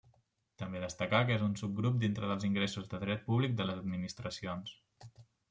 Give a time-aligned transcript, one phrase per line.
[0.59, 4.75] També destacar que és un subgrup dintre dels ingressos de dret públic de les administracions.